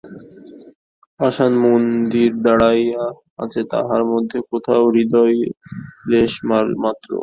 [1.19, 3.03] পাষাণমন্দির দাড়াইয়া
[3.43, 5.49] আছে, তাহার মধ্যে কোথাও হৃদয়ের
[6.09, 7.19] লেশমাত্র নাই।